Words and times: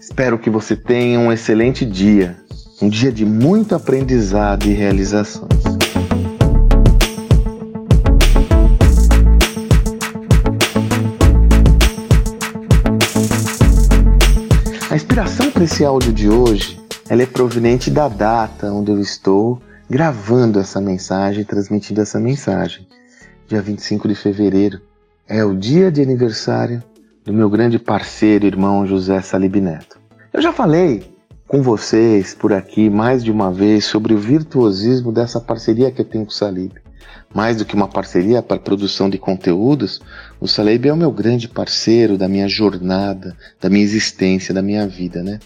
Espero 0.00 0.36
que 0.36 0.50
você 0.50 0.74
tenha 0.74 1.20
um 1.20 1.32
excelente 1.32 1.86
dia, 1.86 2.36
um 2.82 2.88
dia 2.88 3.12
de 3.12 3.24
muito 3.24 3.72
aprendizado 3.72 4.66
e 4.66 4.72
realizações. 4.72 5.62
A 14.90 14.96
inspiração 14.96 15.52
para 15.52 15.62
esse 15.62 15.84
áudio 15.84 16.12
de 16.12 16.28
hoje 16.28 16.80
ela 17.08 17.22
é 17.22 17.26
proveniente 17.26 17.92
da 17.92 18.08
data 18.08 18.72
onde 18.72 18.90
eu 18.90 18.98
estou 18.98 19.62
gravando 19.88 20.58
essa 20.58 20.80
mensagem, 20.80 21.44
transmitindo 21.44 22.00
essa 22.00 22.18
mensagem. 22.18 22.84
Dia 23.46 23.62
25 23.62 24.08
de 24.08 24.16
fevereiro 24.16 24.80
é 25.28 25.44
o 25.44 25.54
dia 25.54 25.92
de 25.92 26.02
aniversário 26.02 26.82
do 27.24 27.32
meu 27.32 27.48
grande 27.48 27.78
parceiro, 27.78 28.46
irmão 28.46 28.86
José 28.86 29.20
Salib 29.22 29.56
Neto. 29.56 29.98
Eu 30.30 30.42
já 30.42 30.52
falei 30.52 31.02
com 31.48 31.62
vocês 31.62 32.34
por 32.34 32.52
aqui 32.52 32.90
mais 32.90 33.24
de 33.24 33.30
uma 33.30 33.50
vez 33.50 33.86
sobre 33.86 34.12
o 34.12 34.18
virtuosismo 34.18 35.10
dessa 35.10 35.40
parceria 35.40 35.90
que 35.90 36.02
eu 36.02 36.04
tenho 36.04 36.26
com 36.26 36.30
o 36.30 36.34
Salib. 36.34 36.72
Mais 37.34 37.56
do 37.56 37.64
que 37.64 37.74
uma 37.74 37.88
parceria 37.88 38.42
para 38.42 38.60
produção 38.60 39.08
de 39.08 39.16
conteúdos, 39.16 40.02
o 40.38 40.46
Salib 40.46 40.86
é 40.86 40.92
o 40.92 40.96
meu 40.96 41.10
grande 41.10 41.48
parceiro 41.48 42.18
da 42.18 42.28
minha 42.28 42.46
jornada, 42.46 43.34
da 43.58 43.70
minha 43.70 43.82
existência, 43.82 44.52
da 44.52 44.60
minha 44.60 44.86
vida, 44.86 45.22
né? 45.22 45.38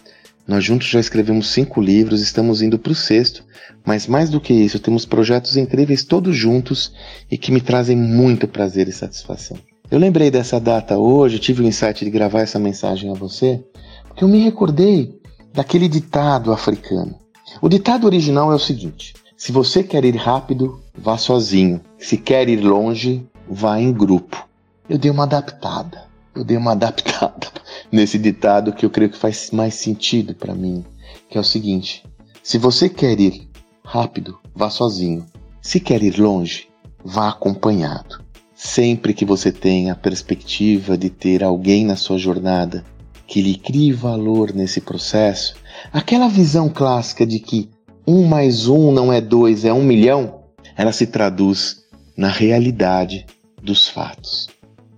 Nós 0.47 0.64
juntos 0.64 0.88
já 0.88 0.98
escrevemos 0.98 1.48
cinco 1.48 1.80
livros, 1.80 2.20
estamos 2.20 2.60
indo 2.60 2.78
para 2.78 2.92
o 2.92 2.95
sexto, 2.95 3.45
mas 3.84 4.06
mais 4.06 4.30
do 4.30 4.41
que 4.41 4.52
isso, 4.52 4.80
temos 4.80 5.06
projetos 5.06 5.56
incríveis 5.56 6.02
todos 6.02 6.34
juntos 6.34 6.92
e 7.30 7.38
que 7.38 7.52
me 7.52 7.60
trazem 7.60 7.97
muito 7.97 8.48
prazer 8.48 8.88
e 8.88 8.92
satisfação. 8.92 9.56
Eu 9.91 9.98
lembrei 9.98 10.31
dessa 10.31 10.61
data 10.61 10.98
hoje, 10.98 11.39
tive 11.39 11.62
o 11.62 11.67
insight 11.67 12.05
de 12.05 12.11
gravar 12.11 12.41
essa 12.41 12.58
mensagem 12.58 13.11
a 13.11 13.14
você, 13.14 13.64
porque 14.06 14.22
eu 14.22 14.28
me 14.28 14.44
recordei 14.44 15.19
daquele 15.55 15.89
ditado 15.89 16.53
africano. 16.53 17.19
O 17.62 17.70
ditado 17.70 18.05
original 18.05 18.53
é 18.53 18.55
o 18.55 18.59
seguinte: 18.59 19.14
se 19.34 19.50
você 19.50 19.83
quer 19.83 20.05
ir 20.05 20.14
rápido, 20.14 20.78
vá 20.94 21.16
sozinho. 21.16 21.81
Se 21.97 22.19
quer 22.19 22.50
ir 22.50 22.61
longe, 22.61 23.27
vá 23.48 23.81
em 23.81 23.91
grupo. 23.91 24.47
Eu 24.86 24.98
dei 24.98 25.11
uma 25.11 25.22
adaptada. 25.22 26.05
Eu 26.34 26.44
dei 26.44 26.59
uma 26.59 26.72
adaptada 26.72 27.48
nesse 27.91 28.19
ditado 28.19 28.75
que 28.75 28.84
eu 28.84 28.91
creio 28.91 29.11
que 29.11 29.16
faz 29.16 29.50
mais 29.50 29.72
sentido 29.72 30.34
para 30.34 30.55
mim, 30.55 30.84
que 31.31 31.39
é 31.39 31.41
o 31.41 31.44
seguinte: 31.44 32.05
se 32.42 32.59
você 32.59 32.91
quer 32.91 33.19
ir 33.19 33.48
rápido, 33.83 34.39
vá 34.55 34.69
sozinho. 34.69 35.25
Se 35.62 35.81
quer 35.81 36.03
ir 36.03 36.19
longe, 36.19 36.69
vá 37.03 37.31
acompanhado. 37.31 38.28
Sempre 38.61 39.14
que 39.14 39.25
você 39.25 39.53
tenha 39.53 39.92
a 39.92 39.97
perspectiva 39.97 40.98
de 40.98 41.09
ter 41.09 41.45
alguém 41.45 41.87
na 41.87 41.95
sua 41.95 42.19
jornada 42.19 42.84
que 43.25 43.41
lhe 43.41 43.55
crie 43.56 43.92
valor 43.92 44.53
nesse 44.53 44.81
processo, 44.81 45.55
aquela 45.92 46.27
visão 46.27 46.69
clássica 46.69 47.25
de 47.25 47.39
que 47.39 47.70
um 48.05 48.25
mais 48.25 48.67
um 48.67 48.91
não 48.91 49.12
é 49.12 49.20
dois, 49.20 49.65
é 49.65 49.73
um 49.73 49.84
milhão, 49.84 50.41
ela 50.77 50.91
se 50.91 51.06
traduz 51.06 51.84
na 52.17 52.27
realidade 52.27 53.27
dos 53.62 53.87
fatos. 53.87 54.48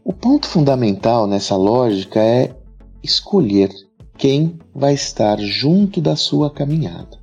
O 0.03 0.15
ponto 0.15 0.49
fundamental 0.49 1.27
nessa 1.27 1.55
lógica 1.55 2.19
é 2.19 2.55
escolher 3.03 3.69
quem 4.17 4.59
vai 4.75 4.95
estar 4.95 5.39
junto 5.39 6.01
da 6.01 6.17
sua 6.17 6.51
caminhada, 6.51 7.19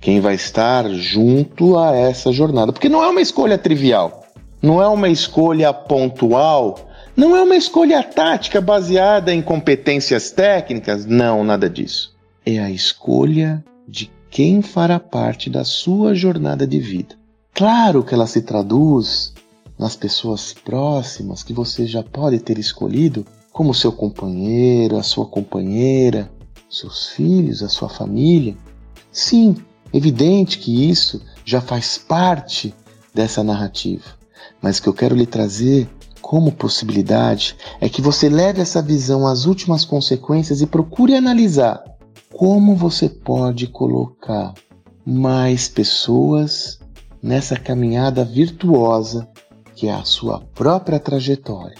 quem 0.00 0.18
vai 0.18 0.34
estar 0.34 0.90
junto 0.90 1.78
a 1.78 1.94
essa 1.94 2.32
jornada, 2.32 2.72
porque 2.72 2.88
não 2.88 3.04
é 3.04 3.08
uma 3.08 3.20
escolha 3.20 3.56
trivial, 3.56 4.25
não 4.66 4.82
é 4.82 4.88
uma 4.88 5.08
escolha 5.08 5.72
pontual, 5.72 6.90
não 7.16 7.36
é 7.36 7.42
uma 7.44 7.54
escolha 7.54 8.02
tática 8.02 8.60
baseada 8.60 9.32
em 9.32 9.40
competências 9.40 10.32
técnicas, 10.32 11.06
não, 11.06 11.44
nada 11.44 11.70
disso. 11.70 12.16
É 12.44 12.58
a 12.58 12.68
escolha 12.68 13.64
de 13.86 14.10
quem 14.28 14.60
fará 14.62 14.98
parte 14.98 15.48
da 15.48 15.62
sua 15.62 16.16
jornada 16.16 16.66
de 16.66 16.80
vida. 16.80 17.14
Claro 17.54 18.02
que 18.02 18.12
ela 18.12 18.26
se 18.26 18.42
traduz 18.42 19.32
nas 19.78 19.94
pessoas 19.94 20.52
próximas 20.52 21.44
que 21.44 21.52
você 21.52 21.86
já 21.86 22.02
pode 22.02 22.40
ter 22.40 22.58
escolhido 22.58 23.24
como 23.52 23.72
seu 23.72 23.92
companheiro, 23.92 24.98
a 24.98 25.02
sua 25.04 25.26
companheira, 25.26 26.28
seus 26.68 27.10
filhos, 27.10 27.62
a 27.62 27.68
sua 27.68 27.88
família. 27.88 28.56
Sim, 29.12 29.54
evidente 29.92 30.58
que 30.58 30.90
isso 30.90 31.22
já 31.44 31.60
faz 31.60 31.96
parte 31.96 32.74
dessa 33.14 33.44
narrativa, 33.44 34.16
mas 34.60 34.78
o 34.78 34.82
que 34.82 34.88
eu 34.88 34.94
quero 34.94 35.14
lhe 35.14 35.26
trazer 35.26 35.88
como 36.20 36.52
possibilidade 36.52 37.56
é 37.80 37.88
que 37.88 38.02
você 38.02 38.28
leve 38.28 38.60
essa 38.60 38.82
visão 38.82 39.26
às 39.26 39.44
últimas 39.44 39.84
consequências 39.84 40.60
e 40.60 40.66
procure 40.66 41.14
analisar 41.14 41.82
como 42.34 42.74
você 42.74 43.08
pode 43.08 43.68
colocar 43.68 44.52
mais 45.04 45.68
pessoas 45.68 46.80
nessa 47.22 47.56
caminhada 47.56 48.24
virtuosa 48.24 49.28
que 49.76 49.88
é 49.88 49.92
a 49.92 50.04
sua 50.04 50.40
própria 50.54 50.98
trajetória. 50.98 51.76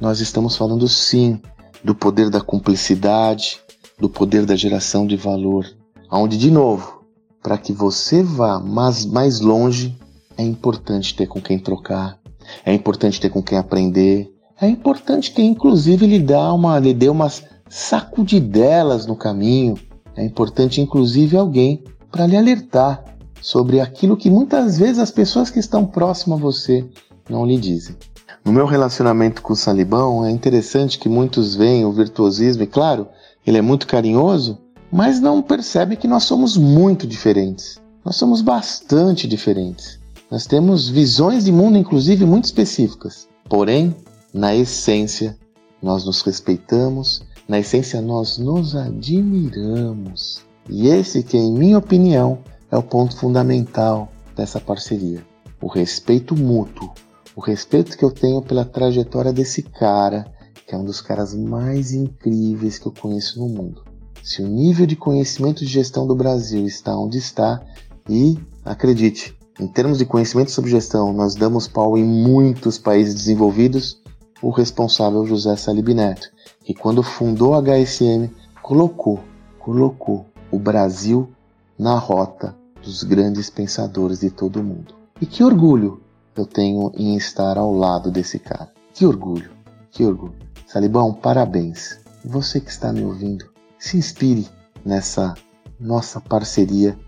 Nós 0.00 0.20
estamos 0.20 0.56
falando 0.56 0.88
sim 0.88 1.40
do 1.82 1.94
poder 1.94 2.30
da 2.30 2.40
cumplicidade, 2.40 3.60
do 3.98 4.08
poder 4.08 4.46
da 4.46 4.56
geração 4.56 5.06
de 5.06 5.16
valor, 5.16 5.66
onde 6.10 6.38
de 6.38 6.50
novo, 6.50 7.04
para 7.42 7.58
que 7.58 7.72
você 7.72 8.22
vá 8.22 8.58
mais, 8.58 9.04
mais 9.04 9.40
longe, 9.40 9.98
é 10.36 10.42
importante 10.42 11.14
ter 11.14 11.26
com 11.26 11.40
quem 11.40 11.58
trocar, 11.58 12.18
é 12.64 12.72
importante 12.72 13.20
ter 13.20 13.30
com 13.30 13.42
quem 13.42 13.58
aprender, 13.58 14.30
é 14.60 14.68
importante 14.68 15.32
que 15.32 15.42
inclusive 15.42 16.06
lhe 16.06 16.24
uma, 16.34 16.78
lhe 16.78 16.94
dê 16.94 17.08
umas 17.08 17.44
sacudidelas 17.68 19.06
no 19.06 19.16
caminho, 19.16 19.76
é 20.16 20.24
importante 20.24 20.80
inclusive 20.80 21.36
alguém 21.36 21.82
para 22.10 22.26
lhe 22.26 22.36
alertar 22.36 23.02
sobre 23.40 23.80
aquilo 23.80 24.16
que 24.16 24.30
muitas 24.30 24.78
vezes 24.78 24.98
as 24.98 25.10
pessoas 25.10 25.50
que 25.50 25.58
estão 25.58 25.84
próximas 25.84 26.38
a 26.38 26.42
você 26.42 26.88
não 27.28 27.44
lhe 27.44 27.58
dizem. 27.58 27.96
No 28.44 28.52
meu 28.52 28.66
relacionamento 28.66 29.42
com 29.42 29.54
o 29.54 29.56
Salibão, 29.56 30.24
é 30.24 30.30
interessante 30.30 30.98
que 30.98 31.08
muitos 31.08 31.54
veem 31.54 31.84
o 31.84 31.92
virtuosismo, 31.92 32.62
e 32.62 32.66
claro, 32.66 33.08
ele 33.46 33.58
é 33.58 33.62
muito 33.62 33.86
carinhoso, 33.86 34.58
mas 34.92 35.18
não 35.18 35.42
percebe 35.42 35.96
que 35.96 36.06
nós 36.06 36.24
somos 36.24 36.56
muito 36.56 37.06
diferentes. 37.06 37.80
Nós 38.04 38.16
somos 38.16 38.42
bastante 38.42 39.26
diferentes. 39.26 39.98
Nós 40.34 40.46
temos 40.46 40.88
visões 40.88 41.44
de 41.44 41.52
mundo, 41.52 41.78
inclusive, 41.78 42.26
muito 42.26 42.46
específicas. 42.46 43.28
Porém, 43.48 43.94
na 44.32 44.52
essência, 44.52 45.38
nós 45.80 46.04
nos 46.04 46.22
respeitamos, 46.22 47.22
na 47.46 47.60
essência, 47.60 48.00
nós 48.00 48.36
nos 48.36 48.74
admiramos. 48.74 50.42
E 50.68 50.88
esse 50.88 51.22
que, 51.22 51.36
em 51.36 51.52
minha 51.52 51.78
opinião, 51.78 52.40
é 52.68 52.76
o 52.76 52.82
ponto 52.82 53.16
fundamental 53.16 54.10
dessa 54.34 54.58
parceria: 54.58 55.24
o 55.62 55.68
respeito 55.68 56.34
mútuo 56.34 56.92
o 57.36 57.40
respeito 57.40 57.96
que 57.96 58.04
eu 58.04 58.10
tenho 58.10 58.42
pela 58.42 58.64
trajetória 58.64 59.32
desse 59.32 59.62
cara, 59.62 60.26
que 60.66 60.74
é 60.74 60.76
um 60.76 60.84
dos 60.84 61.00
caras 61.00 61.32
mais 61.32 61.92
incríveis 61.92 62.76
que 62.76 62.86
eu 62.88 62.92
conheço 62.92 63.38
no 63.38 63.48
mundo. 63.48 63.84
Se 64.20 64.42
o 64.42 64.48
nível 64.48 64.84
de 64.84 64.96
conhecimento 64.96 65.60
de 65.60 65.70
gestão 65.70 66.08
do 66.08 66.16
Brasil 66.16 66.66
está 66.66 66.98
onde 66.98 67.18
está, 67.18 67.64
e 68.08 68.36
acredite, 68.64 69.36
em 69.58 69.66
termos 69.68 69.98
de 69.98 70.04
conhecimento 70.04 70.50
sobre 70.50 70.70
gestão, 70.70 71.12
nós 71.12 71.34
damos 71.34 71.68
pau 71.68 71.96
em 71.96 72.04
muitos 72.04 72.78
países 72.78 73.14
desenvolvidos, 73.14 74.00
o 74.42 74.50
responsável 74.50 75.24
José 75.24 75.54
Salib 75.56 75.88
Neto, 75.94 76.28
que 76.64 76.74
quando 76.74 77.02
fundou 77.02 77.54
a 77.54 77.62
HSM, 77.62 78.30
colocou, 78.60 79.20
colocou 79.58 80.26
o 80.50 80.58
Brasil 80.58 81.30
na 81.78 81.98
rota 81.98 82.54
dos 82.82 83.02
grandes 83.02 83.48
pensadores 83.48 84.20
de 84.20 84.30
todo 84.30 84.60
o 84.60 84.64
mundo. 84.64 84.94
E 85.20 85.26
que 85.26 85.44
orgulho 85.44 86.02
eu 86.36 86.44
tenho 86.44 86.92
em 86.96 87.16
estar 87.16 87.56
ao 87.56 87.72
lado 87.72 88.10
desse 88.10 88.38
cara. 88.38 88.72
Que 88.92 89.06
orgulho, 89.06 89.50
que 89.90 90.04
orgulho. 90.04 90.34
Salibão, 90.66 91.12
parabéns. 91.12 91.98
Você 92.24 92.60
que 92.60 92.70
está 92.70 92.92
me 92.92 93.04
ouvindo, 93.04 93.50
se 93.78 93.96
inspire 93.96 94.48
nessa 94.84 95.34
nossa 95.78 96.20
parceria 96.20 96.98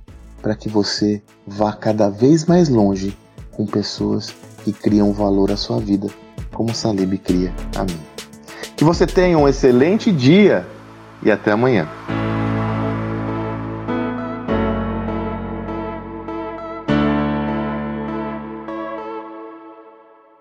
para 0.46 0.54
que 0.54 0.68
você 0.68 1.20
vá 1.44 1.72
cada 1.72 2.08
vez 2.08 2.44
mais 2.44 2.68
longe 2.68 3.18
com 3.50 3.66
pessoas 3.66 4.32
que 4.62 4.72
criam 4.72 5.12
valor 5.12 5.50
à 5.50 5.56
sua 5.56 5.80
vida, 5.80 6.06
como 6.54 6.72
Salib 6.72 7.18
cria 7.18 7.52
a 7.76 7.82
mim. 7.82 7.98
Que 8.76 8.84
você 8.84 9.08
tenha 9.08 9.36
um 9.36 9.48
excelente 9.48 10.12
dia 10.12 10.64
e 11.20 11.32
até 11.32 11.50
amanhã. 11.50 11.88